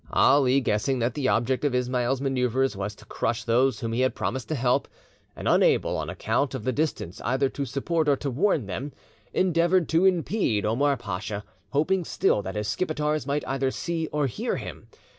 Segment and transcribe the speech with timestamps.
[0.13, 4.15] Ali, guessing that the object of Ismail's manoeuvres was to crush those whom he had
[4.15, 4.87] promised to help,
[5.35, 8.93] and unable, on account of the distance, either to support or to warn them,
[9.31, 14.55] endeavoured to impede Omar Pasha, hoping still that his Skipetars might either see or hear
[14.55, 14.87] him.